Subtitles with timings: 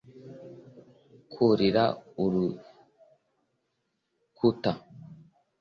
[1.31, 1.83] kurira
[2.23, 4.71] urukuta.